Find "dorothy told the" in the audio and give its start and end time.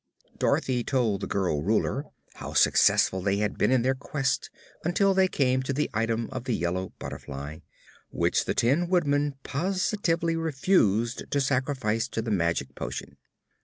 0.39-1.27